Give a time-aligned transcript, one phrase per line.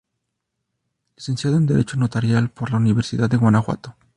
[1.15, 3.95] Licenciado en Derecho Notarial por la Universidad de Guanajuato.